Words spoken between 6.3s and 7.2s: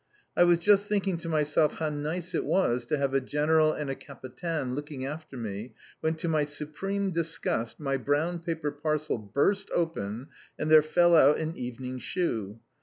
supreme